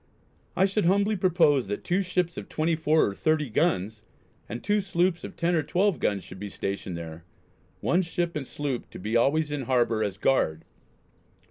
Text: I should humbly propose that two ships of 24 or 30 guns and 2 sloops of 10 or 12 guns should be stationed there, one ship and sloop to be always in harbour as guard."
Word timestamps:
I 0.55 0.65
should 0.65 0.85
humbly 0.85 1.15
propose 1.15 1.67
that 1.67 1.83
two 1.83 2.01
ships 2.01 2.35
of 2.35 2.49
24 2.49 3.05
or 3.09 3.13
30 3.13 3.51
guns 3.51 4.01
and 4.49 4.63
2 4.63 4.81
sloops 4.81 5.23
of 5.23 5.35
10 5.35 5.53
or 5.53 5.61
12 5.61 5.99
guns 5.99 6.23
should 6.23 6.39
be 6.39 6.49
stationed 6.49 6.97
there, 6.97 7.23
one 7.81 8.01
ship 8.01 8.35
and 8.35 8.47
sloop 8.47 8.89
to 8.89 8.97
be 8.97 9.15
always 9.15 9.51
in 9.51 9.65
harbour 9.65 10.03
as 10.03 10.17
guard." 10.17 10.65